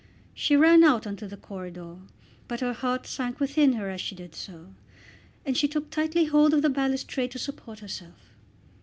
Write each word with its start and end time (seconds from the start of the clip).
She 0.33 0.55
ran 0.57 0.83
out 0.83 1.05
on 1.05 1.15
to 1.17 1.27
the 1.27 1.37
corridor, 1.37 1.97
but 2.47 2.61
her 2.61 2.73
heart 2.73 3.05
sank 3.05 3.39
within 3.39 3.73
her 3.73 3.91
as 3.91 4.01
she 4.01 4.15
did 4.15 4.33
so, 4.33 4.73
and 5.45 5.55
she 5.55 5.67
took 5.67 5.91
tightly 5.91 6.25
hold 6.25 6.55
of 6.55 6.63
the 6.63 6.71
balustrade 6.71 7.29
to 7.33 7.37
support 7.37 7.81
herself. 7.81 8.31